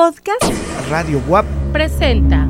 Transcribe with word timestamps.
Podcast 0.00 0.50
Radio 0.88 1.20
WAP 1.28 1.44
presenta. 1.74 2.48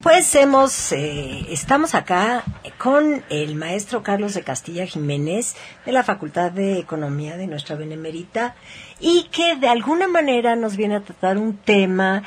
Pues 0.00 0.34
hemos, 0.34 0.90
eh, 0.90 1.46
estamos 1.50 1.94
acá 1.94 2.42
con 2.78 3.22
el 3.30 3.54
maestro 3.54 4.02
Carlos 4.02 4.34
de 4.34 4.42
Castilla 4.42 4.86
Jiménez 4.86 5.54
de 5.86 5.92
la 5.92 6.02
Facultad 6.02 6.50
de 6.50 6.80
Economía 6.80 7.36
de 7.36 7.46
nuestra 7.46 7.76
Benemérita 7.76 8.56
y 8.98 9.28
que 9.30 9.54
de 9.54 9.68
alguna 9.68 10.08
manera 10.08 10.56
nos 10.56 10.76
viene 10.76 10.96
a 10.96 11.00
tratar 11.00 11.38
un 11.38 11.56
tema 11.58 12.24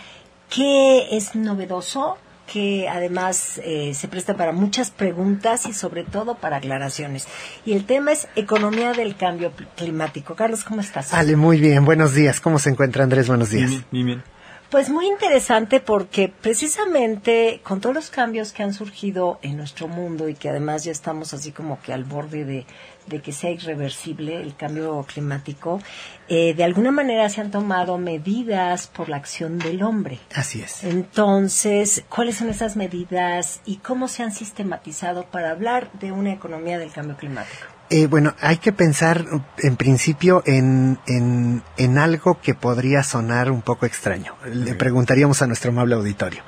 que 0.49 1.13
es 1.17 1.35
novedoso, 1.35 2.17
que 2.51 2.87
además 2.87 3.59
eh, 3.63 3.93
se 3.93 4.07
presta 4.07 4.35
para 4.35 4.51
muchas 4.51 4.91
preguntas 4.91 5.65
y 5.65 5.73
sobre 5.73 6.03
todo 6.03 6.35
para 6.35 6.57
aclaraciones. 6.57 7.27
Y 7.65 7.73
el 7.73 7.85
tema 7.85 8.11
es 8.11 8.27
economía 8.35 8.93
del 8.93 9.15
cambio 9.15 9.51
climático. 9.75 10.35
Carlos, 10.35 10.63
¿cómo 10.63 10.81
estás? 10.81 11.13
Ale, 11.13 11.35
muy 11.35 11.59
bien, 11.59 11.85
buenos 11.85 12.13
días. 12.13 12.39
¿Cómo 12.39 12.59
se 12.59 12.69
encuentra 12.69 13.03
Andrés? 13.03 13.27
Buenos 13.27 13.49
días. 13.49 13.69
Bien, 13.69 13.85
bien, 13.91 14.05
bien. 14.05 14.34
Pues 14.69 14.89
muy 14.89 15.07
interesante 15.07 15.79
porque 15.79 16.27
precisamente 16.27 17.61
con 17.63 17.81
todos 17.81 17.95
los 17.95 18.09
cambios 18.09 18.51
que 18.51 18.63
han 18.63 18.73
surgido 18.73 19.39
en 19.41 19.57
nuestro 19.57 19.87
mundo 19.87 20.27
y 20.27 20.33
que 20.33 20.49
además 20.49 20.83
ya 20.83 20.91
estamos 20.91 21.33
así 21.33 21.51
como 21.51 21.79
que 21.81 21.93
al 21.93 22.03
borde 22.03 22.45
de, 22.45 22.65
de 23.05 23.21
que 23.21 23.31
sea 23.31 23.51
irreversible 23.51 24.41
el 24.41 24.55
cambio 24.55 25.03
climático, 25.03 25.81
eh, 26.27 26.55
de 26.55 26.63
alguna 26.63 26.91
manera 26.91 27.29
se 27.29 27.41
han 27.41 27.51
tomado 27.51 27.97
medidas 27.97 28.87
por 28.87 29.07
la 29.07 29.17
acción 29.17 29.59
del 29.59 29.83
hombre. 29.83 30.19
Así 30.33 30.61
es. 30.61 30.83
Entonces, 30.83 32.03
¿cuáles 32.09 32.37
son 32.37 32.49
esas 32.49 32.75
medidas 32.75 33.61
y 33.65 33.77
cómo 33.77 34.07
se 34.07 34.23
han 34.23 34.31
sistematizado 34.31 35.25
para 35.25 35.51
hablar 35.51 35.91
de 35.93 36.11
una 36.11 36.33
economía 36.33 36.79
del 36.79 36.91
cambio 36.91 37.15
climático? 37.15 37.74
Eh, 37.89 38.07
bueno, 38.07 38.33
hay 38.41 38.57
que 38.57 38.71
pensar 38.71 39.25
en 39.59 39.75
principio 39.75 40.41
en, 40.47 40.97
en, 41.05 41.61
en, 41.77 41.97
algo 41.99 42.41
que 42.41 42.55
podría 42.55 43.03
sonar 43.03 43.51
un 43.51 43.61
poco 43.61 43.85
extraño. 43.85 44.35
Le 44.51 44.73
preguntaríamos 44.73 45.43
a 45.43 45.47
nuestro 45.47 45.69
amable 45.69 45.93
auditorio. 45.93 46.41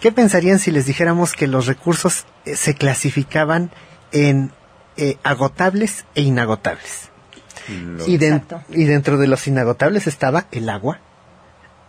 ¿Qué 0.00 0.12
pensarían 0.12 0.58
si 0.58 0.70
les 0.70 0.86
dijéramos 0.86 1.34
que 1.34 1.46
los 1.46 1.66
recursos 1.66 2.24
eh, 2.46 2.56
se 2.56 2.74
clasificaban 2.74 3.70
en 4.12 4.50
eh, 4.96 5.18
agotables 5.22 6.06
e 6.14 6.22
inagotables? 6.22 7.10
Y, 8.06 8.16
de, 8.16 8.42
y 8.70 8.84
dentro 8.84 9.18
de 9.18 9.28
los 9.28 9.46
inagotables 9.46 10.06
estaba 10.06 10.46
el 10.50 10.68
agua, 10.68 11.00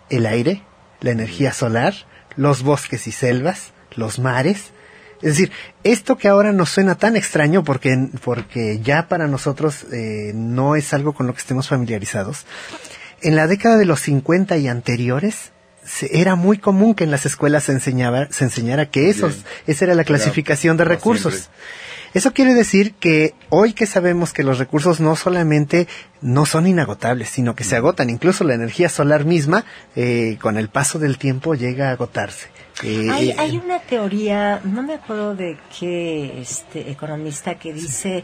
el 0.09 0.25
aire, 0.25 0.62
la 1.00 1.12
energía 1.12 1.52
solar, 1.52 1.95
los 2.36 2.64
bosques 2.64 3.08
y 3.08 3.12
selvas, 3.12 3.73
los 3.95 4.20
mares, 4.20 4.72
es 5.24 5.38
decir, 5.38 5.52
esto 5.86 6.18
que 6.18 6.28
ahora 6.28 6.52
nos 6.52 6.70
suena 6.70 6.96
tan 6.96 7.16
extraño 7.16 7.64
porque, 7.64 8.10
porque 8.24 8.82
ya 8.82 9.08
para 9.08 9.28
nosotros 9.28 9.86
eh, 9.94 10.34
no 10.36 10.76
es 10.76 10.94
algo 10.94 11.14
con 11.14 11.28
lo 11.28 11.34
que 11.34 11.40
estemos 11.40 11.70
familiarizados, 11.70 12.46
en 13.22 13.38
la 13.38 13.48
década 13.48 13.78
de 13.78 13.86
los 13.86 14.02
50 14.02 14.58
y 14.58 14.68
anteriores 14.68 15.54
se, 15.86 16.20
era 16.20 16.36
muy 16.36 16.58
común 16.58 16.94
que 16.94 17.06
en 17.06 17.12
las 17.12 17.26
escuelas 17.26 17.64
se, 17.64 17.72
enseñaba, 17.72 18.28
se 18.32 18.44
enseñara 18.44 18.90
que 18.90 19.10
esos, 19.10 19.46
esa 19.66 19.86
era 19.86 19.96
la 19.96 20.04
clasificación 20.04 20.76
de 20.76 20.84
recursos. 20.84 21.50
Eso 22.14 22.31
quiere 22.31 22.53
decir 22.53 22.94
que 22.94 23.33
hoy 23.50 23.73
que 23.73 23.86
sabemos 23.86 24.33
que 24.33 24.44
los 24.44 24.59
recursos 24.59 25.00
no 25.00 25.16
solamente 25.16 25.88
no 26.22 26.45
son 26.45 26.67
inagotables, 26.67 27.30
sino 27.30 27.56
que 27.56 27.64
se 27.64 27.75
agotan, 27.75 28.09
incluso 28.09 28.44
la 28.44 28.53
energía 28.53 28.89
solar 28.89 29.25
misma, 29.25 29.66
eh, 29.95 30.38
con 30.41 30.58
el 30.58 30.69
paso 30.69 31.00
del 31.00 31.17
tiempo 31.17 31.56
llega 31.56 31.89
a 31.89 31.94
agotarse. 31.94 32.50
Eh, 32.84 33.09
hay, 33.11 33.31
hay, 33.31 33.58
una 33.58 33.80
teoría, 33.80 34.61
no 34.64 34.84
me 34.84 34.95
acuerdo 34.95 35.36
de 35.36 35.58
qué 35.80 36.41
este 36.41 36.91
economista 36.91 37.56
que 37.56 37.73
dice 37.73 38.23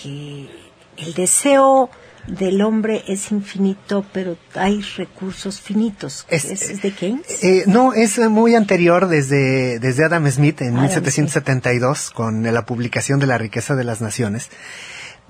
que 0.00 0.48
el 0.96 1.14
deseo 1.14 1.90
del 2.26 2.62
hombre 2.62 3.04
es 3.06 3.30
infinito, 3.30 4.04
pero 4.12 4.36
hay 4.54 4.80
recursos 4.96 5.60
finitos. 5.60 6.26
¿Es, 6.28 6.44
¿Es, 6.44 6.82
de 6.82 6.92
Keynes? 6.92 7.44
Eh, 7.44 7.64
no, 7.66 7.92
es 7.92 8.18
muy 8.18 8.54
anterior, 8.54 9.08
desde, 9.08 9.78
desde 9.78 10.04
Adam 10.04 10.30
Smith 10.30 10.60
en 10.62 10.76
Adam 10.76 10.82
1772, 10.82 11.98
Smith. 11.98 12.14
con 12.14 12.42
la 12.42 12.66
publicación 12.66 13.20
de 13.20 13.26
La 13.26 13.38
riqueza 13.38 13.74
de 13.74 13.84
las 13.84 14.00
naciones. 14.00 14.50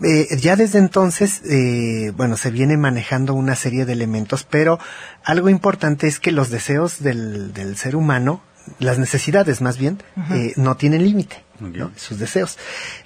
Eh, 0.03 0.27
ya 0.39 0.57
desde 0.57 0.79
entonces, 0.79 1.41
eh, 1.49 2.13
bueno, 2.17 2.37
se 2.37 2.51
viene 2.51 2.77
manejando 2.77 3.35
una 3.35 3.55
serie 3.55 3.85
de 3.85 3.93
elementos, 3.93 4.45
pero 4.45 4.81
algo 5.25 5.49
importante 5.49 6.09
es 6.09 6.19
que 6.19 6.33
los 6.33 6.51
deseos 6.51 7.01
del, 7.01 7.53
del 7.53 7.77
ser 7.77 7.95
humano, 7.95 8.43
las 8.79 8.99
necesidades 8.99 9.61
más 9.61 9.79
bien, 9.79 10.03
uh 10.17 10.21
-huh. 10.21 10.37
eh, 10.37 10.53
no 10.57 10.77
tienen 10.77 11.05
límite, 11.05 11.45
¿no? 11.61 11.91
sus 11.97 12.19
deseos. 12.19 12.59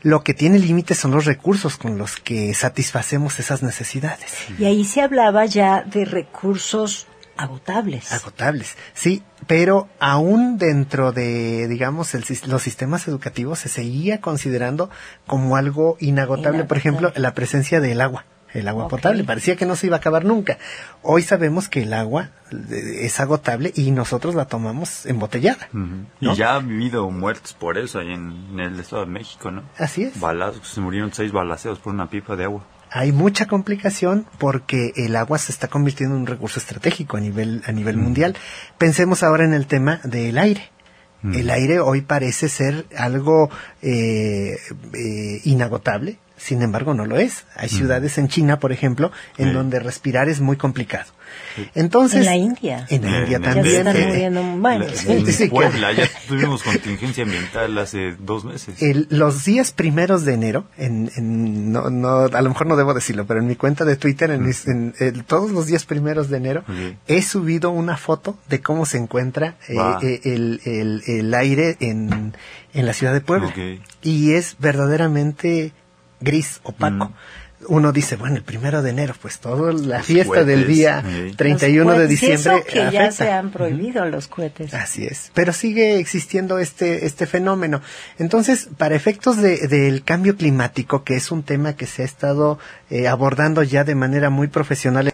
Lo 0.02 0.22
que 0.22 0.34
tiene 0.34 0.58
límite 0.58 0.94
son 0.94 1.10
los 1.10 1.24
recursos 1.24 1.76
con 1.76 1.98
los 1.98 2.16
que 2.16 2.54
satisfacemos 2.54 3.38
esas 3.38 3.62
necesidades. 3.62 4.32
Y 4.58 4.64
ahí 4.64 4.84
se 4.84 5.00
hablaba 5.02 5.46
ya 5.46 5.82
de 5.82 6.04
recursos 6.04 7.06
agotables. 7.36 8.12
Agotables, 8.12 8.76
sí, 8.94 9.22
pero 9.46 9.88
aún 10.00 10.58
dentro 10.58 11.12
de, 11.12 11.68
digamos, 11.68 12.14
el, 12.14 12.24
los 12.46 12.62
sistemas 12.62 13.06
educativos 13.06 13.60
se 13.60 13.68
seguía 13.68 14.20
considerando 14.20 14.90
como 15.26 15.56
algo 15.56 15.96
inagotable, 16.00 16.58
inagotable. 16.58 16.64
por 16.64 16.76
ejemplo, 16.76 17.12
la 17.14 17.34
presencia 17.34 17.80
del 17.80 18.00
agua. 18.00 18.24
El 18.54 18.68
agua 18.68 18.86
okay. 18.86 18.96
potable 18.96 19.24
parecía 19.24 19.56
que 19.56 19.66
no 19.66 19.76
se 19.76 19.86
iba 19.86 19.96
a 19.96 19.98
acabar 19.98 20.24
nunca. 20.24 20.58
Hoy 21.02 21.22
sabemos 21.22 21.68
que 21.68 21.82
el 21.82 21.92
agua 21.92 22.30
es 22.50 23.20
agotable 23.20 23.72
y 23.74 23.90
nosotros 23.90 24.34
la 24.34 24.46
tomamos 24.46 25.06
embotellada. 25.06 25.68
Uh 25.72 25.76
-huh. 25.76 26.06
¿no? 26.20 26.32
Y 26.32 26.36
ya 26.36 26.52
ha 26.52 26.56
habido 26.56 27.10
muertos 27.10 27.52
por 27.52 27.76
eso 27.76 27.98
ahí 27.98 28.12
en, 28.12 28.46
en, 28.52 28.60
el 28.60 28.80
Estado 28.80 29.04
de 29.04 29.10
México, 29.10 29.50
¿no? 29.50 29.62
Así 29.78 30.04
es. 30.04 30.18
Balazos, 30.18 30.66
se 30.66 30.80
murieron 30.80 31.12
seis 31.12 31.30
balaceos 31.32 31.78
por 31.78 31.92
una 31.92 32.08
pipa 32.08 32.36
de 32.36 32.44
agua 32.44 32.64
hay 32.90 33.12
mucha 33.12 33.46
complicación 33.46 34.26
porque 34.38 34.92
el 34.96 35.16
agua 35.16 35.38
se 35.38 35.52
está 35.52 35.68
convirtiendo 35.68 36.14
en 36.14 36.22
un 36.22 36.26
recurso 36.26 36.58
estratégico 36.58 37.16
a 37.16 37.20
nivel, 37.20 37.62
a 37.66 37.72
nivel 37.72 37.96
mm. 37.96 38.00
mundial. 38.00 38.36
Pensemos 38.78 39.22
ahora 39.22 39.44
en 39.44 39.52
el 39.52 39.66
tema 39.66 40.00
del 40.04 40.38
aire. 40.38 40.70
Mm. 41.22 41.34
El 41.34 41.50
aire 41.50 41.80
hoy 41.80 42.02
parece 42.02 42.48
ser 42.48 42.86
algo 42.96 43.50
eh, 43.82 44.56
eh, 44.94 45.40
inagotable, 45.44 46.18
sin 46.38 46.62
embargo 46.62 46.94
no 46.94 47.04
lo 47.04 47.18
es. 47.18 47.44
Hay 47.56 47.66
mm. 47.66 47.76
ciudades 47.76 48.18
en 48.18 48.28
China, 48.28 48.58
por 48.58 48.72
ejemplo, 48.72 49.12
en 49.36 49.48
sí. 49.48 49.54
donde 49.54 49.80
respirar 49.80 50.28
es 50.28 50.40
muy 50.40 50.56
complicado. 50.56 51.12
Entonces, 51.74 52.20
en 52.20 52.26
la 52.26 52.36
India. 52.36 52.86
En 52.88 53.02
la 53.02 53.18
India 53.20 53.40
también. 53.40 53.84
Ya 53.84 53.92
se 53.92 54.26
están 54.26 54.34
muriendo, 54.34 54.88
sí. 54.94 55.32
sí, 55.32 55.48
Puebla, 55.48 55.92
ya 55.92 56.08
tuvimos 56.26 56.62
contingencia 56.62 57.24
ambiental 57.24 57.76
hace 57.78 58.14
dos 58.18 58.44
meses. 58.44 58.80
El, 58.80 59.06
los 59.10 59.44
días 59.44 59.72
primeros 59.72 60.24
de 60.24 60.34
enero, 60.34 60.64
en, 60.76 61.10
en 61.16 61.72
no, 61.72 61.90
no, 61.90 62.24
a 62.24 62.42
lo 62.42 62.48
mejor 62.48 62.66
no 62.66 62.76
debo 62.76 62.94
decirlo, 62.94 63.26
pero 63.26 63.40
en 63.40 63.46
mi 63.46 63.56
cuenta 63.56 63.84
de 63.84 63.96
Twitter, 63.96 64.30
en, 64.30 64.46
mis, 64.46 64.66
en 64.66 64.94
el, 64.98 65.24
todos 65.24 65.50
los 65.50 65.66
días 65.66 65.84
primeros 65.84 66.28
de 66.30 66.36
enero, 66.36 66.60
okay. 66.62 66.96
he 67.06 67.22
subido 67.22 67.70
una 67.70 67.96
foto 67.96 68.38
de 68.48 68.60
cómo 68.60 68.86
se 68.86 68.98
encuentra 68.98 69.56
wow. 69.68 69.98
eh, 70.02 70.20
el, 70.24 70.60
el, 70.64 71.02
el, 71.06 71.34
aire 71.34 71.76
en, 71.80 72.34
en 72.72 72.86
la 72.86 72.92
ciudad 72.92 73.12
de 73.12 73.20
Puebla. 73.20 73.48
Okay. 73.48 73.82
Y 74.02 74.32
es 74.32 74.56
verdaderamente 74.58 75.72
gris, 76.20 76.60
opaco. 76.64 77.06
Mm 77.06 77.14
uno 77.66 77.92
dice, 77.92 78.16
bueno, 78.16 78.36
el 78.36 78.42
primero 78.42 78.82
de 78.82 78.90
enero, 78.90 79.14
pues 79.20 79.38
toda 79.38 79.72
la 79.72 79.98
los 79.98 80.06
fiesta 80.06 80.28
cohetes, 80.28 80.46
del 80.46 80.66
día 80.66 81.02
sí. 81.04 81.34
31 81.36 81.92
de 81.98 82.06
diciembre. 82.06 82.36
Eso 82.36 82.64
que 82.64 82.80
afecta. 82.80 82.90
ya 82.92 83.10
se 83.10 83.30
han 83.30 83.50
prohibido 83.50 84.02
uh 84.02 84.06
-huh. 84.06 84.10
los 84.10 84.28
cohetes. 84.28 84.74
Así 84.74 85.04
es. 85.04 85.32
Pero 85.34 85.52
sigue 85.52 85.98
existiendo 85.98 86.58
este, 86.58 87.06
este 87.06 87.26
fenómeno. 87.26 87.80
Entonces, 88.18 88.68
para 88.76 88.94
efectos 88.94 89.38
de, 89.38 89.66
del 89.66 90.04
cambio 90.04 90.36
climático, 90.36 91.02
que 91.02 91.16
es 91.16 91.32
un 91.32 91.42
tema 91.42 91.74
que 91.74 91.86
se 91.86 92.02
ha 92.02 92.04
estado 92.04 92.58
eh, 92.90 93.08
abordando 93.08 93.62
ya 93.62 93.84
de 93.84 93.94
manera 93.94 94.30
muy 94.30 94.46
profesional, 94.46 95.10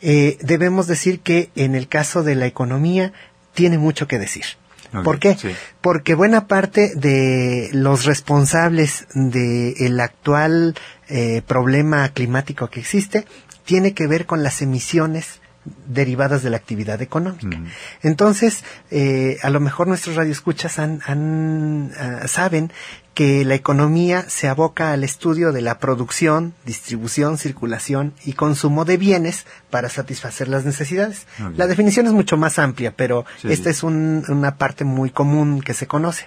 eh, 0.00 0.38
debemos 0.40 0.86
decir 0.86 1.20
que 1.20 1.50
en 1.56 1.74
el 1.74 1.88
caso 1.88 2.22
de 2.22 2.34
la 2.34 2.46
economía 2.46 3.12
tiene 3.54 3.76
mucho 3.78 4.06
que 4.06 4.18
decir. 4.18 4.44
Okay, 4.88 5.02
¿Por 5.02 5.18
qué? 5.18 5.34
Sí. 5.34 5.48
Porque 5.80 6.14
buena 6.14 6.46
parte 6.46 6.92
de 6.94 7.68
los 7.72 8.04
responsables 8.04 9.06
del 9.14 9.74
de 9.74 10.02
actual 10.02 10.74
eh, 11.08 11.42
problema 11.46 12.08
climático 12.10 12.68
que 12.68 12.80
existe 12.80 13.26
tiene 13.64 13.94
que 13.94 14.06
ver 14.06 14.26
con 14.26 14.42
las 14.42 14.62
emisiones 14.62 15.40
derivadas 15.86 16.42
de 16.42 16.50
la 16.50 16.56
actividad 16.56 17.02
económica. 17.02 17.58
Mm. 17.58 17.66
Entonces, 18.02 18.64
eh, 18.90 19.38
a 19.42 19.50
lo 19.50 19.60
mejor 19.60 19.86
nuestros 19.86 20.16
radioescuchas 20.16 20.78
han, 20.78 21.00
han, 21.06 21.92
uh, 21.92 22.28
saben 22.28 22.70
que 23.14 23.46
la 23.46 23.54
economía 23.54 24.26
se 24.28 24.46
aboca 24.46 24.92
al 24.92 25.02
estudio 25.02 25.50
de 25.50 25.62
la 25.62 25.78
producción, 25.78 26.52
distribución, 26.66 27.38
circulación 27.38 28.12
y 28.26 28.34
consumo 28.34 28.84
de 28.84 28.98
bienes 28.98 29.46
para 29.70 29.88
satisfacer 29.88 30.48
las 30.48 30.66
necesidades. 30.66 31.26
Okay. 31.40 31.56
La 31.56 31.66
definición 31.66 32.06
es 32.06 32.12
mucho 32.12 32.36
más 32.36 32.58
amplia, 32.58 32.92
pero 32.94 33.24
sí, 33.40 33.50
esta 33.50 33.70
es 33.70 33.82
un, 33.82 34.22
una 34.28 34.56
parte 34.58 34.84
muy 34.84 35.08
común 35.08 35.62
que 35.62 35.72
se 35.72 35.86
conoce. 35.86 36.26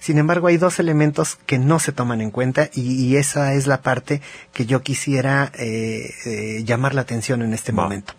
Sin 0.00 0.18
embargo, 0.18 0.48
hay 0.48 0.58
dos 0.58 0.78
elementos 0.78 1.38
que 1.46 1.58
no 1.58 1.78
se 1.78 1.92
toman 1.92 2.20
en 2.20 2.30
cuenta 2.30 2.68
y, 2.74 3.06
y 3.06 3.16
esa 3.16 3.54
es 3.54 3.66
la 3.66 3.80
parte 3.80 4.20
que 4.52 4.66
yo 4.66 4.82
quisiera 4.82 5.50
eh, 5.54 6.12
eh, 6.26 6.62
llamar 6.62 6.94
la 6.94 7.00
atención 7.00 7.40
en 7.40 7.54
este 7.54 7.72
Va. 7.72 7.84
momento. 7.84 8.12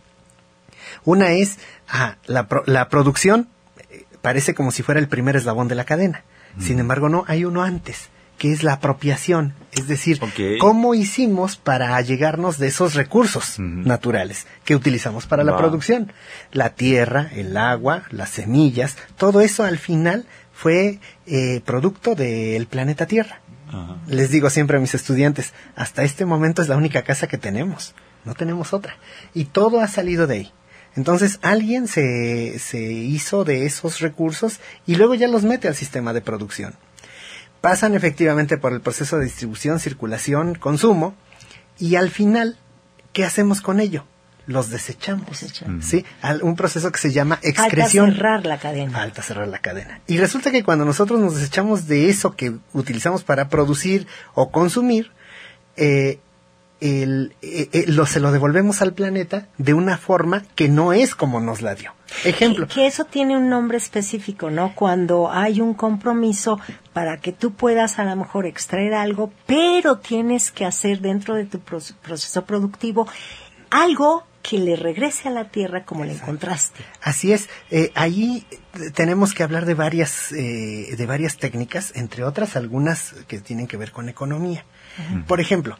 Una 1.05 1.31
es 1.31 1.57
ah, 1.87 2.17
la, 2.25 2.47
la, 2.65 2.89
producción, 2.89 3.47
eh, 3.89 4.05
parece 4.21 4.53
como 4.53 4.71
si 4.71 4.83
fuera 4.83 4.99
el 4.99 5.07
primer 5.07 5.35
eslabón 5.35 5.67
de 5.67 5.75
la 5.75 5.85
cadena. 5.85 6.23
Mm. 6.55 6.61
Sin 6.61 6.79
embargo, 6.79 7.09
no, 7.09 7.25
hay 7.27 7.45
uno 7.45 7.63
antes, 7.63 8.09
que 8.39 8.51
es 8.53 8.63
la 8.63 8.73
apropiación, 8.73 9.53
es 9.73 9.87
decir, 9.87 10.19
cómo 10.59 10.95
hicimos 10.95 11.57
para 11.57 11.99
llegarnos 12.01 12.57
de 12.57 12.67
esos 12.67 12.95
recursos 12.95 13.59
naturales 13.59 14.47
que 14.63 14.75
utilizamos 14.75 15.27
para 15.27 15.43
la 15.43 15.57
producción. 15.57 16.11
La 16.51 16.69
tierra, 16.69 17.29
el 17.33 17.57
agua, 17.57 18.03
las 18.11 18.29
semillas, 18.29 18.95
todo 19.17 19.41
eso 19.41 19.65
al 19.65 19.77
final 19.77 20.25
fue 20.53 20.99
eh, 21.27 21.61
producto 21.65 22.15
del 22.15 22.65
planeta 22.67 23.05
Tierra. 23.05 23.41
Les 24.07 24.31
digo 24.31 24.49
siempre 24.49 24.77
a 24.77 24.79
mis 24.79 24.95
estudiantes, 24.95 25.53
hasta 25.75 26.03
este 26.03 26.25
momento 26.25 26.61
es 26.61 26.69
la 26.69 26.77
única 26.77 27.03
casa 27.03 27.27
que 27.27 27.37
tenemos, 27.37 27.93
no 28.25 28.33
tenemos 28.33 28.73
otra. 28.73 28.97
Y 29.33 29.45
todo 29.45 29.79
ha 29.79 29.87
salido 29.87 30.25
de 30.25 30.35
ahí. 30.35 30.53
Entonces 30.95 31.39
alguien 31.41 31.87
se, 31.87 32.59
se 32.59 32.81
hizo 32.81 33.43
de 33.45 33.65
esos 33.65 33.99
recursos 33.99 34.59
y 34.85 34.95
luego 34.95 35.13
ya 35.15 35.27
los 35.27 35.43
mete 35.43 35.67
al 35.67 35.75
sistema 35.75 36.13
de 36.13 36.21
producción. 36.21 36.73
Pasan 37.61 37.93
efectivamente 37.95 38.57
por 38.57 38.73
el 38.73 38.81
proceso 38.81 39.17
de 39.17 39.25
distribución, 39.25 39.79
circulación, 39.79 40.55
consumo 40.55 41.13
y 41.77 41.95
al 41.95 42.09
final, 42.09 42.57
¿qué 43.13 43.25
hacemos 43.25 43.61
con 43.61 43.79
ello? 43.79 44.05
Los 44.45 44.69
desechamos. 44.71 45.29
Desechamos. 45.29 45.85
¿sí? 45.85 46.05
Al- 46.21 46.41
un 46.41 46.55
proceso 46.55 46.91
que 46.91 46.97
se 46.99 47.11
llama 47.11 47.35
Falta 47.35 47.49
excreción. 47.67 48.11
cerrar 48.13 48.45
la 48.45 48.57
cadena. 48.57 48.91
Falta 48.91 49.21
cerrar 49.21 49.47
la 49.47 49.59
cadena. 49.59 50.01
Y 50.07 50.17
resulta 50.17 50.51
que 50.51 50.63
cuando 50.63 50.85
nosotros 50.85 51.19
nos 51.19 51.35
desechamos 51.35 51.87
de 51.87 52.09
eso 52.09 52.35
que 52.35 52.55
utilizamos 52.73 53.23
para 53.23 53.47
producir 53.49 54.07
o 54.33 54.49
consumir, 54.51 55.11
eh, 55.77 56.19
el- 56.81 57.33
eh, 57.41 57.69
eh, 57.73 57.85
lo, 57.87 58.05
se 58.05 58.19
lo 58.19 58.31
devolvemos 58.31 58.81
al 58.81 58.93
planeta 58.93 59.47
de 59.57 59.73
una 59.73 59.97
forma 59.97 60.43
que 60.55 60.69
no 60.69 60.93
es 60.93 61.15
como 61.15 61.39
nos 61.39 61.61
la 61.61 61.75
dio. 61.75 61.93
Ejemplo. 62.25 62.67
Que, 62.67 62.73
que 62.75 62.87
eso 62.87 63.05
tiene 63.05 63.37
un 63.37 63.49
nombre 63.49 63.77
específico, 63.77 64.49
¿no? 64.49 64.73
Cuando 64.75 65.31
hay 65.31 65.61
un 65.61 65.73
compromiso 65.73 66.59
para 66.93 67.17
que 67.17 67.31
tú 67.33 67.53
puedas 67.53 67.99
a 67.99 68.03
lo 68.05 68.15
mejor 68.15 68.45
extraer 68.45 68.93
algo, 68.93 69.31
pero 69.45 69.99
tienes 69.99 70.51
que 70.51 70.65
hacer 70.65 71.01
dentro 71.01 71.35
de 71.35 71.45
tu 71.45 71.59
proce- 71.59 71.93
proceso 72.01 72.45
productivo 72.45 73.07
algo 73.69 74.25
que 74.41 74.57
le 74.57 74.75
regrese 74.77 75.27
a 75.27 75.31
la 75.31 75.49
tierra 75.51 75.83
como 75.83 76.05
le 76.05 76.13
encontraste. 76.13 76.79
Así 77.03 77.33
es, 77.33 77.49
eh, 77.69 77.91
ahí 77.93 78.45
eh, 78.51 78.89
tenemos 78.91 79.33
que 79.33 79.43
hablar 79.43 79.65
de 79.65 79.73
varias, 79.75 80.31
eh, 80.31 80.95
de 80.97 81.05
varias 81.05 81.37
técnicas, 81.37 81.91
entre 81.95 82.23
otras 82.23 82.55
algunas 82.55 83.13
que 83.27 83.39
tienen 83.39 83.67
que 83.67 83.77
ver 83.77 83.91
con 83.91 84.07
economía. 84.09 84.65
Por 85.27 85.39
ejemplo, 85.39 85.77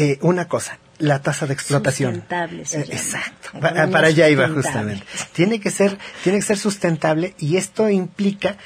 eh, 0.00 0.18
una 0.22 0.46
cosa, 0.46 0.78
la 0.98 1.20
tasa 1.22 1.46
de 1.46 1.54
explotación. 1.54 2.12
Sustentable 2.14 2.64
se 2.64 2.80
Eh, 2.80 2.84
llama. 2.84 2.94
exacto, 3.00 3.48
Economía 3.48 3.72
para, 3.82 3.90
para 3.90 4.06
allá 4.08 4.28
iba 4.28 4.48
justamente. 4.48 5.04
Tiene 5.32 5.60
que 5.60 5.70
ser, 5.70 5.98
tiene 6.22 6.38
que 6.38 6.44
ser 6.44 6.58
sustentable 6.58 7.34
y 7.38 7.56
esto 7.56 7.88
implica 7.90 8.56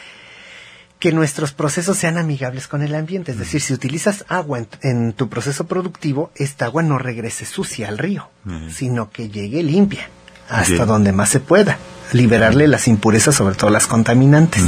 que 0.99 1.11
nuestros 1.12 1.52
procesos 1.52 1.96
sean 1.99 2.17
amigables 2.19 2.69
con 2.69 2.82
el 2.82 2.94
ambiente. 2.94 3.32
Es 3.32 3.38
decir, 3.38 3.61
si 3.61 3.73
utilizas 3.75 4.25
agua 4.29 4.58
en, 4.58 4.69
en 4.82 5.12
tu 5.14 5.29
proceso 5.29 5.67
productivo, 5.67 6.31
esta 6.37 6.67
agua 6.67 6.82
no 6.84 6.96
regrese 6.99 7.44
sucia 7.44 7.88
al 7.88 7.99
río, 7.99 8.29
Ujú. 8.46 8.70
sino 8.70 9.11
que 9.11 9.29
llegue 9.29 9.62
limpia 9.62 10.08
hasta 10.49 10.84
donde 10.84 11.12
más 11.12 11.31
se 11.31 11.40
pueda, 11.40 11.79
liberarle 12.12 12.69
las 12.69 12.87
impurezas, 12.87 13.34
sobre 13.34 13.55
todo 13.55 13.70
las 13.70 13.87
contaminantes. 13.87 14.62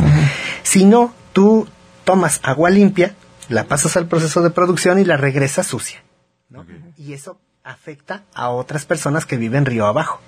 Si 0.62 0.84
no, 0.86 1.12
tú 1.34 1.68
tomas 2.04 2.40
agua 2.42 2.70
limpia, 2.70 3.14
la 3.50 3.64
pasas 3.64 3.96
al 3.98 4.06
proceso 4.08 4.40
de 4.42 4.48
producción 4.50 4.98
y 4.98 5.04
la 5.04 5.18
regresas 5.18 5.66
sucia. 5.66 6.02
¿No? 6.48 6.64
Y 6.96 7.12
eso 7.12 7.38
afecta 7.62 8.22
a 8.34 8.50
otras 8.50 8.84
personas 8.84 9.26
que 9.26 9.36
viven 9.36 9.66
río 9.66 9.86
abajo. 9.86 10.20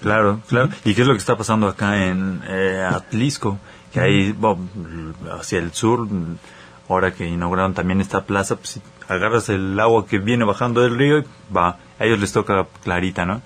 Claro, 0.00 0.40
claro. 0.48 0.68
¿Y 0.84 0.94
qué 0.94 1.02
es 1.02 1.06
lo 1.06 1.14
que 1.14 1.18
está 1.18 1.36
pasando 1.36 1.66
acá 1.66 2.06
en 2.06 2.42
eh, 2.46 2.86
Atlisco? 2.88 3.58
Que 3.92 4.00
ahí, 4.00 4.32
bueno, 4.32 4.68
hacia 5.38 5.58
el 5.58 5.72
sur, 5.72 6.06
ahora 6.88 7.14
que 7.14 7.26
inauguraron 7.26 7.74
también 7.74 8.00
esta 8.00 8.24
plaza, 8.24 8.56
pues 8.56 8.80
agarras 9.08 9.48
el 9.48 9.78
agua 9.78 10.06
que 10.06 10.18
viene 10.18 10.44
bajando 10.44 10.82
del 10.82 10.96
río 10.96 11.18
y 11.18 11.24
va, 11.54 11.78
a 11.98 12.04
ellos 12.04 12.18
les 12.18 12.32
toca 12.32 12.66
clarita, 12.82 13.24
¿no? 13.24 13.40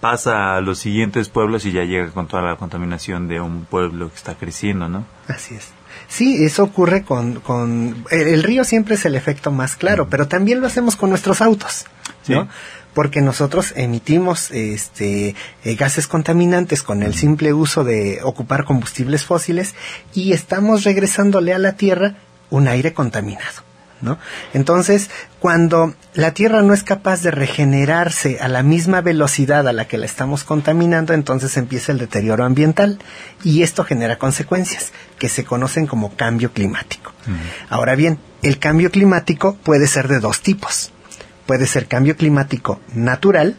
Pasa 0.00 0.56
a 0.56 0.60
los 0.62 0.78
siguientes 0.78 1.28
pueblos 1.28 1.66
y 1.66 1.72
ya 1.72 1.84
llega 1.84 2.10
con 2.10 2.26
toda 2.26 2.42
la 2.42 2.56
contaminación 2.56 3.28
de 3.28 3.40
un 3.40 3.66
pueblo 3.66 4.08
que 4.08 4.16
está 4.16 4.34
creciendo, 4.34 4.88
¿no? 4.88 5.04
Así 5.28 5.54
es. 5.54 5.72
Sí, 6.08 6.44
eso 6.44 6.64
ocurre 6.64 7.02
con, 7.02 7.40
con 7.40 8.04
el, 8.10 8.28
el 8.28 8.42
río 8.42 8.64
siempre 8.64 8.94
es 8.94 9.04
el 9.04 9.14
efecto 9.14 9.50
más 9.50 9.76
claro, 9.76 10.08
pero 10.08 10.28
también 10.28 10.60
lo 10.60 10.66
hacemos 10.66 10.96
con 10.96 11.10
nuestros 11.10 11.40
autos, 11.40 11.86
¿no? 12.28 12.48
Porque 12.94 13.20
nosotros 13.20 13.72
emitimos 13.76 14.50
este 14.50 15.36
eh, 15.64 15.74
gases 15.76 16.08
contaminantes 16.08 16.82
con 16.82 17.02
el 17.02 17.14
simple 17.14 17.52
uso 17.52 17.84
de 17.84 18.18
ocupar 18.22 18.64
combustibles 18.64 19.24
fósiles 19.24 19.74
y 20.12 20.32
estamos 20.32 20.82
regresándole 20.82 21.54
a 21.54 21.58
la 21.58 21.76
tierra 21.76 22.16
un 22.50 22.66
aire 22.66 22.92
contaminado. 22.92 23.69
¿No? 24.02 24.18
Entonces, 24.54 25.10
cuando 25.40 25.94
la 26.14 26.32
Tierra 26.32 26.62
no 26.62 26.72
es 26.72 26.82
capaz 26.82 27.22
de 27.22 27.30
regenerarse 27.30 28.38
a 28.40 28.48
la 28.48 28.62
misma 28.62 29.02
velocidad 29.02 29.68
a 29.68 29.74
la 29.74 29.86
que 29.86 29.98
la 29.98 30.06
estamos 30.06 30.42
contaminando, 30.42 31.12
entonces 31.12 31.56
empieza 31.58 31.92
el 31.92 31.98
deterioro 31.98 32.44
ambiental 32.44 32.98
y 33.44 33.62
esto 33.62 33.84
genera 33.84 34.16
consecuencias 34.16 34.92
que 35.18 35.28
se 35.28 35.44
conocen 35.44 35.86
como 35.86 36.16
cambio 36.16 36.52
climático. 36.52 37.12
Ahora 37.68 37.94
bien, 37.94 38.18
el 38.42 38.58
cambio 38.58 38.90
climático 38.90 39.56
puede 39.62 39.86
ser 39.86 40.08
de 40.08 40.20
dos 40.20 40.40
tipos. 40.40 40.92
Puede 41.46 41.66
ser 41.66 41.86
cambio 41.86 42.16
climático 42.16 42.80
natural, 42.94 43.56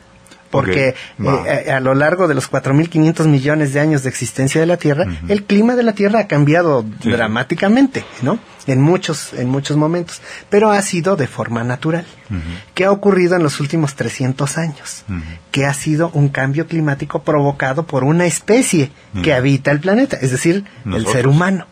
porque 0.51 0.93
va. 1.19 1.43
eh, 1.47 1.71
a, 1.71 1.77
a 1.77 1.79
lo 1.79 1.95
largo 1.95 2.27
de 2.27 2.35
los 2.35 2.51
4.500 2.51 3.25
millones 3.27 3.73
de 3.73 3.79
años 3.79 4.03
de 4.03 4.09
existencia 4.09 4.61
de 4.61 4.67
la 4.67 4.77
Tierra, 4.77 5.05
el 5.27 5.43
clima 5.45 5.75
de 5.75 5.83
la 5.83 5.93
Tierra 5.93 6.19
ha 6.19 6.27
cambiado 6.27 6.85
Sí. 7.01 7.09
dramáticamente, 7.09 8.03
¿no? 8.21 8.37
En 8.67 8.79
muchos, 8.79 9.33
en 9.33 9.49
muchos 9.49 9.75
momentos, 9.75 10.21
pero 10.51 10.69
ha 10.69 10.81
sido 10.83 11.15
de 11.15 11.25
forma 11.25 11.63
natural. 11.63 12.05
¿Qué 12.75 12.85
ha 12.85 12.91
ocurrido 12.91 13.35
en 13.35 13.41
los 13.43 13.59
últimos 13.59 13.95
300 13.95 14.57
años? 14.59 15.03
Ujú. 15.09 15.19
Que 15.51 15.65
ha 15.65 15.73
sido 15.73 16.11
un 16.13 16.29
cambio 16.29 16.67
climático 16.67 17.23
provocado 17.23 17.83
por 17.87 18.03
una 18.03 18.25
especie 18.27 18.91
que 19.23 19.33
habita 19.33 19.71
el 19.71 19.79
planeta, 19.79 20.17
es 20.21 20.29
decir, 20.31 20.63
el 20.85 21.07
ser 21.07 21.27
humano. 21.27 21.65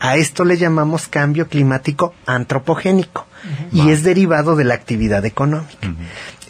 A 0.00 0.16
esto 0.16 0.44
le 0.44 0.56
llamamos 0.56 1.08
cambio 1.08 1.48
climático 1.48 2.14
antropogénico 2.26 3.26
y 3.72 3.90
es 3.90 4.02
derivado 4.02 4.56
de 4.56 4.64
la 4.64 4.74
actividad 4.74 5.24
económica. 5.24 5.88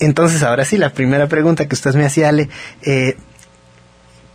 Entonces, 0.01 0.43
ahora 0.43 0.65
sí, 0.65 0.77
la 0.77 0.93
primera 0.93 1.29
pregunta 1.29 1.67
que 1.67 1.75
usted 1.75 1.95
me 1.95 2.05
hacía, 2.05 2.29
Ale, 2.29 2.49
eh, 2.83 3.17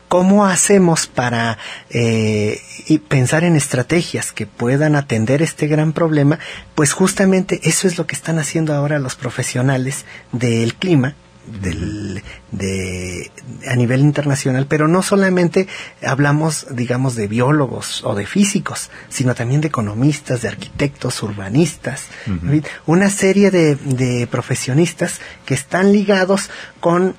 ¿cómo 0.08 0.46
hacemos 0.46 1.08
para 1.08 1.58
eh, 1.90 2.60
y 2.88 2.98
pensar 3.00 3.44
en 3.44 3.56
estrategias 3.56 4.32
que 4.32 4.46
puedan 4.46 4.96
atender 4.96 5.42
este 5.42 5.68
gran 5.68 5.94
problema? 5.94 6.40
Pues 6.76 6.94
justamente 6.94 7.62
eso 7.64 7.88
es 7.88 7.98
lo 7.98 8.08
que 8.08 8.16
están 8.16 8.40
haciendo 8.40 8.74
ahora 8.74 9.00
los 9.00 9.16
profesionales 9.16 10.06
del 10.32 10.76
clima. 10.76 11.16
Del, 11.46 12.24
de, 12.52 13.30
a 13.68 13.76
nivel 13.76 14.00
internacional, 14.00 14.66
pero 14.66 14.88
no 14.88 15.02
solamente 15.02 15.68
hablamos, 16.02 16.68
digamos, 16.72 17.16
de 17.16 17.28
biólogos 17.28 18.02
o 18.06 18.16
de 18.16 18.26
físicos, 18.26 18.90
sino 19.10 19.36
también 19.36 19.60
de 19.60 19.68
economistas, 19.68 20.42
de 20.42 20.48
arquitectos, 20.48 21.22
urbanistas, 21.22 22.06
una 22.86 23.10
serie 23.10 23.52
de, 23.52 23.76
de 23.76 24.26
profesionistas 24.28 25.20
que 25.46 25.54
están 25.54 25.92
ligados 25.92 26.50
con 26.80 27.16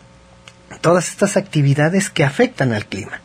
todas 0.81 1.11
estas 1.11 1.37
actividades 1.37 2.11
que 2.11 2.25
afectan 2.25 2.73
al 2.73 2.87
clima. 2.87 3.21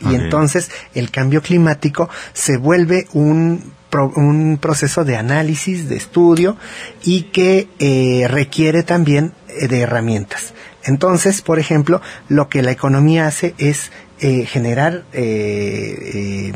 Y 0.00 0.14
entonces 0.14 0.70
el 0.94 1.10
cambio 1.10 1.42
climático 1.42 2.08
se 2.32 2.56
vuelve 2.56 3.06
un, 3.12 3.72
pro- 3.94 4.12
un 4.16 4.58
proceso 4.60 5.04
de 5.04 5.16
análisis, 5.16 5.88
de 5.88 5.96
estudio 5.96 6.56
y 7.04 7.22
que 7.34 7.68
eh, 7.78 8.26
requiere 8.28 8.82
también 8.82 9.32
eh, 9.48 9.68
de 9.68 9.80
herramientas. 9.82 10.52
Entonces, 10.82 11.42
por 11.42 11.60
ejemplo, 11.60 12.02
lo 12.28 12.48
que 12.48 12.62
la 12.62 12.72
economía 12.72 13.28
hace 13.28 13.54
es 13.58 13.92
eh, 14.18 14.46
generar 14.46 15.04
eh, 15.12 16.52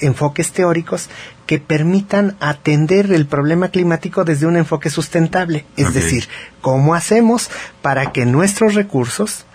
enfoques 0.00 0.50
teóricos 0.52 1.08
que 1.46 1.60
permitan 1.60 2.36
atender 2.40 3.12
el 3.12 3.26
problema 3.26 3.68
climático 3.68 4.24
desde 4.24 4.46
un 4.46 4.56
enfoque 4.56 4.90
sustentable. 4.90 5.64
Es 5.76 5.94
decir, 5.94 6.28
¿cómo 6.60 6.96
hacemos 6.96 7.48
para 7.80 8.10
que 8.10 8.26
nuestros 8.26 8.74
recursos 8.74 9.46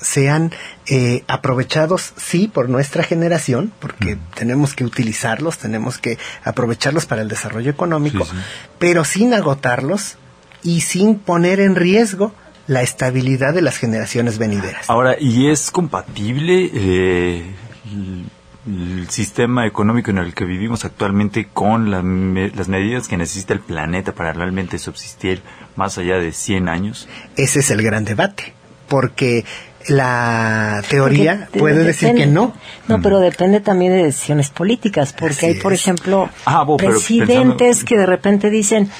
sean 0.00 0.52
eh, 0.86 1.24
aprovechados, 1.28 2.12
sí, 2.16 2.48
por 2.48 2.68
nuestra 2.68 3.02
generación, 3.02 3.72
porque 3.80 4.16
tenemos 4.34 4.74
que 4.74 4.84
utilizarlos, 4.84 5.58
tenemos 5.58 5.98
que 5.98 6.18
aprovecharlos 6.44 7.06
para 7.06 7.22
el 7.22 7.28
desarrollo 7.28 7.70
económico, 7.70 8.24
Sí, 8.24 8.30
sí. 8.32 8.36
pero 8.78 9.04
sin 9.04 9.34
agotarlos 9.34 10.16
y 10.62 10.80
sin 10.82 11.18
poner 11.18 11.60
en 11.60 11.74
riesgo 11.76 12.34
la 12.66 12.82
estabilidad 12.82 13.52
de 13.54 13.62
las 13.62 13.76
generaciones 13.78 14.38
venideras. 14.38 14.88
Ahora, 14.88 15.16
¿y 15.18 15.48
es 15.50 15.70
compatible 15.70 16.70
eh, 16.72 17.54
el, 17.92 18.24
el 18.66 19.10
sistema 19.10 19.66
económico 19.66 20.10
en 20.10 20.18
el 20.18 20.34
que 20.34 20.44
vivimos 20.44 20.84
actualmente 20.84 21.48
con 21.52 21.90
la 21.90 22.02
me- 22.02 22.50
las 22.50 22.68
medidas 22.68 23.08
que 23.08 23.16
necesita 23.16 23.54
el 23.54 23.60
planeta 23.60 24.12
para 24.12 24.32
realmente 24.32 24.78
subsistir 24.78 25.42
más 25.76 25.98
allá 25.98 26.16
de 26.18 26.32
100 26.32 26.68
años? 26.68 27.08
Ese 27.36 27.60
es 27.60 27.70
el 27.70 27.82
gran 27.82 28.04
debate, 28.04 28.52
porque 28.88 29.44
la 29.88 30.82
teoría 30.88 31.48
puede 31.56 31.84
decir 31.84 32.14
que 32.14 32.26
no. 32.26 32.54
No, 32.88 33.00
pero 33.00 33.20
depende 33.20 33.60
también 33.60 33.92
de 33.92 34.04
decisiones 34.04 34.50
políticas, 34.50 35.12
porque 35.12 35.46
hay, 35.46 35.54
por 35.54 35.72
ejemplo, 35.72 36.28
ah, 36.46 36.66
presidentes 36.76 37.84
que 37.84 37.96
de 37.96 38.06
repente 38.06 38.50
dicen 38.50 38.90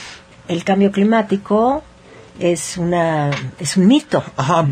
el 0.49 0.65
cambio 0.65 0.91
climático 0.91 1.83
es 2.39 2.79
una 2.79 3.31
es 3.59 3.77
un 3.77 3.87
mito 3.87 4.25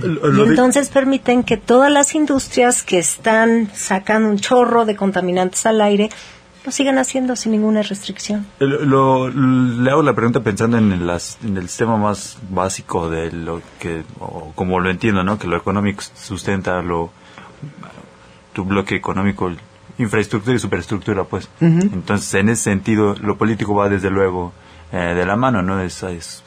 y 0.03 0.41
entonces 0.41 0.89
permiten 0.89 1.43
que 1.43 1.59
todas 1.59 1.93
las 1.93 2.15
industrias 2.15 2.83
que 2.83 2.99
están 2.99 3.71
sacando 3.75 4.31
un 4.31 4.39
chorro 4.39 4.87
de 4.87 4.97
contaminantes 4.97 5.67
al 5.67 5.83
aire 5.83 6.09
lo 6.69 6.73
sigan 6.73 6.99
haciendo 6.99 7.35
sin 7.35 7.53
ninguna 7.53 7.81
restricción. 7.81 8.47
Lo, 8.59 9.31
le 9.31 9.91
hago 9.91 10.03
la 10.03 10.13
pregunta 10.13 10.41
pensando 10.41 10.77
en, 10.77 10.93
en 10.93 11.57
el 11.57 11.69
sistema 11.69 11.97
más 11.97 12.37
básico 12.51 13.09
de 13.09 13.33
lo 13.33 13.63
que, 13.79 14.03
como 14.55 14.79
lo 14.79 14.91
entiendo, 14.91 15.25
¿no? 15.25 15.39
Que 15.39 15.47
lo 15.47 15.57
económico 15.57 16.03
sustenta 16.15 16.83
lo, 16.83 17.11
tu 18.53 18.67
bloque 18.67 18.97
económico, 18.97 19.51
infraestructura 19.97 20.57
y 20.57 20.59
superestructura, 20.59 21.25
pues. 21.25 21.49
Entonces, 21.59 22.35
en 22.35 22.51
ese 22.51 22.65
sentido, 22.65 23.15
lo 23.15 23.39
político 23.39 23.75
va 23.75 23.89
desde 23.89 24.11
luego 24.11 24.53
eh, 24.93 25.15
de 25.17 25.25
la 25.25 25.37
mano, 25.37 25.63
¿no? 25.63 25.81
Es, 25.81 26.03
es, 26.03 26.43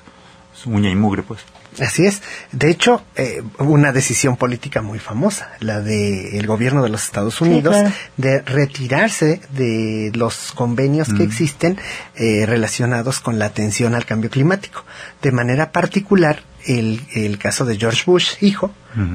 uña 0.67 0.91
y 0.91 0.95
mugre, 0.95 1.23
pues. 1.23 1.43
Así 1.79 2.05
es. 2.05 2.21
De 2.51 2.69
hecho, 2.69 3.01
eh, 3.15 3.41
una 3.59 3.91
decisión 3.91 4.35
política 4.35 4.81
muy 4.81 4.99
famosa, 4.99 5.51
la 5.59 5.79
del 5.79 6.45
gobierno 6.45 6.83
de 6.83 6.89
los 6.89 7.05
Estados 7.05 7.39
Unidos, 7.39 7.75
de 8.17 8.41
retirarse 8.41 9.41
de 9.51 10.11
los 10.13 10.51
convenios 10.51 11.13
que 11.13 11.23
existen 11.23 11.79
eh, 12.15 12.45
relacionados 12.45 13.19
con 13.19 13.39
la 13.39 13.45
atención 13.45 13.95
al 13.95 14.05
cambio 14.05 14.29
climático. 14.29 14.83
De 15.21 15.31
manera 15.31 15.71
particular, 15.71 16.43
el, 16.65 17.01
el 17.13 17.37
caso 17.37 17.65
de 17.65 17.77
George 17.77 18.03
Bush, 18.05 18.35
hijo, 18.41 18.71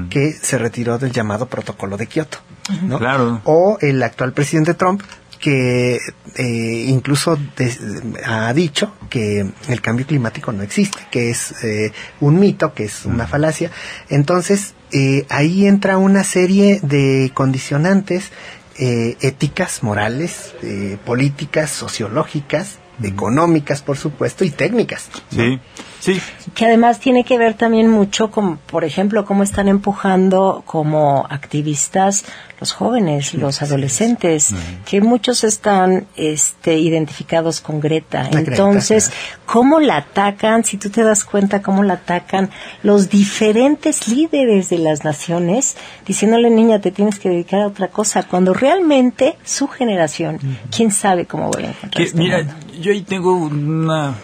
que 0.08 0.32
se 0.32 0.56
retiró 0.56 0.98
del 0.98 1.12
llamado 1.12 1.46
protocolo 1.46 1.98
de 1.98 2.06
Kioto. 2.06 2.38
¿no? 2.82 2.98
Claro. 2.98 3.42
O 3.44 3.76
el 3.80 4.02
actual 4.02 4.32
presidente 4.32 4.75
Trump, 4.75 5.02
que 5.37 5.99
eh, 6.37 6.85
incluso 6.88 7.38
ha 8.25 8.52
dicho 8.52 8.95
que 9.09 9.47
el 9.69 9.81
cambio 9.81 10.07
climático 10.07 10.52
no 10.52 10.62
existe, 10.62 11.07
que 11.11 11.31
es 11.31 11.64
eh, 11.64 11.93
un 12.21 12.38
mito, 12.38 12.75
que 12.75 12.85
es 12.85 13.05
una 13.05 13.26
falacia. 13.26 13.71
Entonces, 14.09 14.75
eh, 14.93 15.26
ahí 15.28 15.66
entra 15.66 15.99
una 15.99 16.25
serie 16.25 16.81
de 16.83 17.31
condicionantes 17.35 18.31
éticas, 18.78 19.83
morales, 19.83 20.55
políticas, 21.07 21.71
sociológicas, 21.71 22.78
económicas, 23.03 23.83
por 23.83 23.97
supuesto, 23.97 24.45
y 24.45 24.50
técnicas. 24.50 25.09
Sí. 25.31 25.61
Sí. 26.00 26.21
Que 26.55 26.67
además 26.67 27.00
tiene 27.00 27.25
que 27.25 27.37
ver 27.37 27.55
también 27.55 27.88
mucho 27.88 28.31
con, 28.31 28.59
por 28.59 28.85
ejemplo, 28.85 29.25
cómo 29.25 29.43
están 29.43 29.67
empujando 29.67 30.62
como 30.65 31.26
activistas 31.29 32.25
los 32.61 32.73
jóvenes, 32.73 33.35
los 33.35 33.61
adolescentes, 33.61 34.55
que 34.87 35.00
muchos 35.00 35.45
están 35.45 36.07
este, 36.17 36.79
identificados 36.79 37.61
con 37.61 37.81
Greta. 37.81 38.29
Entonces, 38.33 39.11
cómo 39.45 39.81
la 39.81 39.99
atacan, 39.99 40.65
si 40.65 40.79
tú 40.79 40.88
te 40.88 41.03
das 41.03 41.25
cuenta 41.25 41.61
cómo 41.61 41.83
la 41.83 41.95
atacan 41.95 42.50
los 42.83 43.11
diferentes 43.11 44.09
líderes 44.09 44.71
de 44.71 44.79
las 44.79 45.05
naciones, 45.05 45.76
diciéndole, 46.07 46.49
niña, 46.49 46.81
te 46.81 46.93
tienes 46.93 47.19
que 47.19 47.29
dedicar 47.29 47.61
a 47.61 47.67
otra 47.67 47.88
cosa, 47.88 48.23
cuando 48.23 48.55
realmente 48.55 49.37
su 49.45 49.69
generación, 49.69 50.38
quién 50.75 50.91
sabe 50.91 51.26
cómo 51.26 51.50
voy 51.50 51.65
a 51.65 51.69
encontrar. 51.69 52.07
Este 52.07 52.17
mira, 52.17 52.47
yo 52.80 52.92
ahí 52.92 53.02
tengo 53.02 53.37
una 53.37 54.14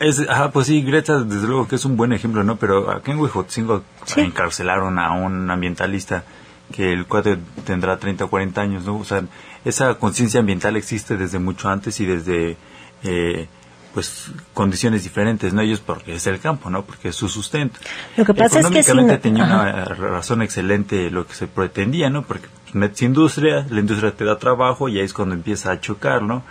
es, 0.00 0.22
pues 0.52 0.66
sí, 0.66 0.82
Greta, 0.82 1.20
desde 1.20 1.46
luego 1.46 1.68
que 1.68 1.76
es 1.76 1.84
un 1.84 1.96
buen 1.96 2.12
ejemplo, 2.12 2.42
¿no? 2.42 2.56
Pero 2.56 2.90
aquí 2.90 3.10
en 3.10 3.18
Huejotzingo 3.18 3.82
encarcelaron 4.16 4.98
a 4.98 5.12
un 5.12 5.50
ambientalista 5.50 6.24
que 6.72 6.92
el 6.92 7.06
cuate 7.06 7.38
tendrá 7.64 7.98
30 7.98 8.24
o 8.24 8.28
40 8.28 8.60
años, 8.60 8.84
¿no? 8.84 8.98
O 8.98 9.04
sea, 9.04 9.22
esa 9.64 9.94
conciencia 9.94 10.40
ambiental 10.40 10.76
existe 10.76 11.16
desde 11.16 11.38
mucho 11.38 11.68
antes 11.68 12.00
y 12.00 12.06
desde, 12.06 12.56
eh, 13.02 13.46
pues, 13.92 14.30
condiciones 14.54 15.02
diferentes, 15.02 15.52
¿no? 15.52 15.60
Ellos 15.60 15.80
porque 15.80 16.14
es 16.14 16.26
el 16.26 16.40
campo, 16.40 16.70
¿no? 16.70 16.84
Porque 16.84 17.08
es 17.08 17.16
su 17.16 17.28
sustento. 17.28 17.78
Lo 18.16 18.24
que 18.24 18.34
pasa 18.34 18.60
es 18.60 18.68
que 18.68 19.18
tenía 19.18 19.44
una 19.44 19.84
razón 19.84 20.42
excelente 20.42 21.10
lo 21.10 21.26
que 21.26 21.34
se 21.34 21.46
pretendía, 21.46 22.08
¿no? 22.08 22.22
Porque 22.22 22.46
metes 22.72 23.02
industria, 23.02 23.66
la 23.68 23.80
industria 23.80 24.12
te 24.12 24.24
da 24.24 24.38
trabajo 24.38 24.88
y 24.88 24.98
ahí 24.98 25.04
es 25.04 25.12
cuando 25.12 25.34
empieza 25.34 25.72
a 25.72 25.80
chocar, 25.80 26.22
¿no? 26.22 26.42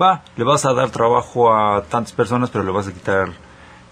Va, 0.00 0.22
le 0.36 0.44
vas 0.44 0.64
a 0.64 0.72
dar 0.72 0.90
trabajo 0.90 1.52
a 1.54 1.82
tantas 1.84 2.12
personas, 2.12 2.50
pero 2.50 2.64
le 2.64 2.70
vas 2.72 2.88
a 2.88 2.92
quitar 2.92 3.28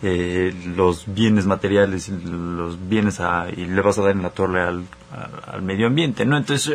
eh, 0.05 0.53
los 0.75 1.05
bienes 1.07 1.47
materiales, 1.47 2.09
los 2.09 2.89
bienes 2.89 3.21
y 3.57 3.67
le 3.67 3.81
vas 3.83 3.99
a 3.99 4.03
dar 4.03 4.11
en 4.11 4.23
la 4.23 4.31
torre 4.31 4.61
al, 4.61 4.83
medio 5.63 5.87
ambiente, 5.87 6.25
¿no? 6.25 6.37
Entonces, 6.37 6.75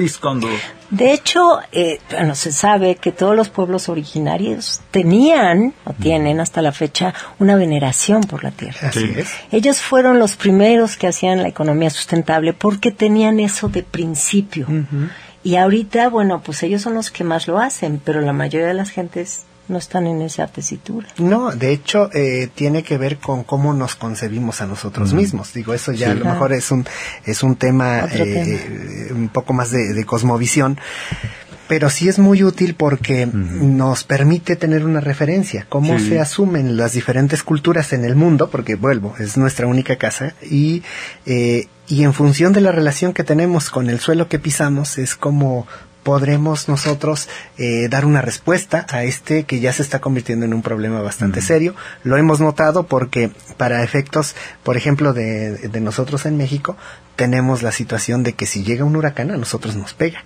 es 0.00 0.18
cuando... 0.18 0.46
De 0.90 1.12
hecho, 1.12 1.58
eh, 1.72 1.98
bueno, 2.10 2.36
se 2.36 2.52
sabe 2.52 2.96
que 2.96 3.10
todos 3.10 3.34
los 3.34 3.48
pueblos 3.48 3.88
originarios 3.88 4.80
tenían, 4.92 5.74
o 5.84 5.92
tienen 5.94 6.38
hasta 6.38 6.62
la 6.62 6.70
fecha, 6.70 7.14
una 7.40 7.56
veneración 7.56 8.22
por 8.22 8.44
la 8.44 8.52
tierra. 8.52 8.88
Así 8.88 9.10
es. 9.16 9.34
Ellos 9.50 9.80
fueron 9.80 10.20
los 10.20 10.36
primeros 10.36 10.96
que 10.96 11.08
hacían 11.08 11.42
la 11.42 11.48
economía 11.48 11.90
sustentable 11.90 12.52
porque 12.52 12.92
tenían 12.92 13.40
eso 13.40 13.68
de 13.68 13.82
principio. 13.82 14.68
Y 15.42 15.56
ahorita, 15.56 16.08
bueno, 16.08 16.42
pues 16.42 16.62
ellos 16.62 16.82
son 16.82 16.94
los 16.94 17.10
que 17.10 17.24
más 17.24 17.48
lo 17.48 17.58
hacen, 17.58 18.00
pero 18.04 18.20
la 18.20 18.32
mayoría 18.32 18.68
de 18.68 18.74
las 18.74 18.90
gentes 18.90 19.44
no 19.68 19.78
están 19.78 20.06
en 20.06 20.22
esa 20.22 20.46
tesitura. 20.46 21.08
No, 21.18 21.50
de 21.52 21.72
hecho, 21.72 22.10
eh, 22.12 22.48
tiene 22.54 22.82
que 22.82 22.98
ver 22.98 23.18
con 23.18 23.44
cómo 23.44 23.72
nos 23.72 23.94
concebimos 23.94 24.60
a 24.60 24.66
nosotros 24.66 25.12
mismos. 25.14 25.52
Digo, 25.52 25.74
eso 25.74 25.92
ya 25.92 26.10
a 26.10 26.14
lo 26.14 26.24
mejor 26.24 26.52
es 26.52 26.70
un, 26.70 26.86
es 27.24 27.42
un 27.42 27.56
tema, 27.56 28.06
eh, 28.12 29.08
un 29.12 29.28
poco 29.28 29.52
más 29.52 29.70
de, 29.70 29.94
de 29.94 30.04
cosmovisión 30.04 30.78
pero 31.72 31.88
sí 31.88 32.06
es 32.06 32.18
muy 32.18 32.44
útil 32.44 32.74
porque 32.74 33.24
nos 33.24 34.04
permite 34.04 34.56
tener 34.56 34.84
una 34.84 35.00
referencia, 35.00 35.64
cómo 35.70 35.98
se 35.98 36.20
asumen 36.20 36.76
las 36.76 36.92
diferentes 36.92 37.42
culturas 37.42 37.94
en 37.94 38.04
el 38.04 38.14
mundo, 38.14 38.50
porque 38.50 38.74
vuelvo, 38.74 39.14
es 39.18 39.38
nuestra 39.38 39.66
única 39.66 39.96
casa, 39.96 40.34
y, 40.42 40.82
eh, 41.24 41.68
y 41.88 42.02
en 42.02 42.12
función 42.12 42.52
de 42.52 42.60
la 42.60 42.72
relación 42.72 43.14
que 43.14 43.24
tenemos 43.24 43.70
con 43.70 43.88
el 43.88 44.00
suelo 44.00 44.28
que 44.28 44.38
pisamos, 44.38 44.98
es 44.98 45.16
como 45.16 45.66
podremos 46.02 46.68
nosotros 46.68 47.30
eh, 47.56 47.88
dar 47.88 48.04
una 48.04 48.20
respuesta 48.20 48.84
a 48.90 49.04
este 49.04 49.44
que 49.44 49.60
ya 49.60 49.72
se 49.72 49.80
está 49.80 49.98
convirtiendo 49.98 50.44
en 50.44 50.52
un 50.52 50.60
problema 50.60 51.00
bastante 51.00 51.40
serio. 51.40 51.74
Lo 52.04 52.18
hemos 52.18 52.38
notado 52.38 52.82
porque 52.82 53.30
para 53.56 53.82
efectos, 53.82 54.36
por 54.62 54.76
ejemplo, 54.76 55.14
de, 55.14 55.56
de 55.56 55.80
nosotros 55.80 56.26
en 56.26 56.36
México, 56.36 56.76
tenemos 57.16 57.62
la 57.62 57.72
situación 57.72 58.24
de 58.24 58.34
que 58.34 58.44
si 58.44 58.62
llega 58.62 58.84
un 58.84 58.94
huracán 58.94 59.30
a 59.30 59.38
nosotros 59.38 59.74
nos 59.74 59.94
pega. 59.94 60.22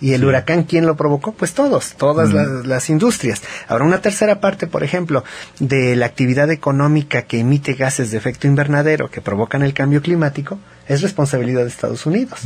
¿Y 0.00 0.12
el 0.12 0.24
huracán 0.24 0.64
quién 0.64 0.86
lo 0.86 0.96
provocó? 0.96 1.32
Pues 1.32 1.54
todos, 1.54 1.94
todas 1.96 2.32
las, 2.32 2.90
industrias. 2.90 3.42
Ahora, 3.68 3.84
una 3.84 4.00
tercera 4.00 4.40
parte, 4.40 4.66
por 4.66 4.84
ejemplo, 4.84 5.24
de 5.58 5.96
la 5.96 6.06
actividad 6.06 6.50
económica 6.50 7.22
que 7.22 7.40
emite 7.40 7.74
gases 7.74 8.10
de 8.10 8.18
efecto 8.18 8.46
invernadero 8.46 9.10
que 9.10 9.20
provocan 9.20 9.62
el 9.62 9.74
cambio 9.74 10.02
climático 10.02 10.58
es 10.88 11.02
responsabilidad 11.02 11.62
de 11.62 11.68
Estados 11.68 12.06
Unidos. 12.06 12.40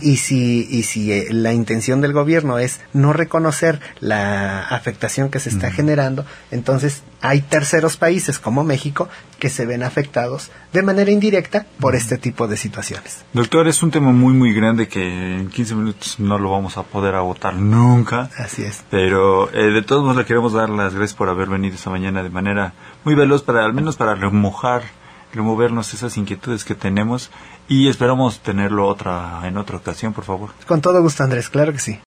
Y 0.00 0.16
si, 0.16 0.66
y 0.70 0.84
si 0.84 1.12
eh, 1.12 1.26
la 1.30 1.52
intención 1.52 2.00
del 2.00 2.12
gobierno 2.12 2.58
es 2.58 2.80
no 2.92 3.12
reconocer 3.12 3.80
la 4.00 4.60
afectación 4.60 5.28
que 5.28 5.40
se 5.40 5.50
está 5.50 5.70
generando, 5.70 6.24
entonces 6.50 7.02
hay 7.20 7.40
terceros 7.40 7.96
países 7.96 8.38
como 8.38 8.64
México 8.64 9.08
que 9.38 9.50
se 9.50 9.66
ven 9.66 9.82
afectados 9.82 10.50
de 10.72 10.82
manera 10.82 11.10
indirecta 11.10 11.66
por 11.78 11.94
este 11.94 12.16
tipo 12.16 12.48
de 12.48 12.56
situaciones. 12.56 13.24
Doctor, 13.32 13.68
es 13.68 13.82
un 13.82 13.90
tema 13.90 14.12
muy, 14.12 14.32
muy 14.32 14.54
grande 14.54 14.88
que 14.88 15.02
en 15.02 15.48
15 15.48 15.74
minutos 15.74 16.16
no 16.18 16.38
lo 16.38 16.50
vamos 16.50 16.78
a 16.78 16.82
poder 16.92 17.14
agotar 17.14 17.54
nunca. 17.54 18.30
Así 18.38 18.62
es. 18.62 18.84
Pero 18.90 19.50
eh, 19.52 19.70
de 19.72 19.82
todos 19.82 20.02
modos 20.02 20.18
le 20.18 20.24
queremos 20.26 20.52
dar 20.52 20.68
las 20.68 20.94
gracias 20.94 21.16
por 21.16 21.28
haber 21.28 21.48
venido 21.48 21.74
esta 21.74 21.90
mañana 21.90 22.22
de 22.22 22.30
manera 22.30 22.74
muy 23.04 23.14
veloz, 23.14 23.42
para 23.42 23.64
al 23.64 23.72
menos 23.72 23.96
para 23.96 24.14
remojar, 24.14 24.82
removernos 25.32 25.94
esas 25.94 26.16
inquietudes 26.16 26.64
que 26.64 26.74
tenemos 26.74 27.30
y 27.66 27.88
esperamos 27.88 28.40
tenerlo 28.40 28.86
otra 28.86 29.40
en 29.44 29.56
otra 29.56 29.78
ocasión, 29.78 30.12
por 30.12 30.24
favor. 30.24 30.50
Con 30.66 30.80
todo 30.80 31.00
gusto, 31.00 31.24
Andrés, 31.24 31.48
claro 31.48 31.72
que 31.72 31.78
sí. 31.78 31.98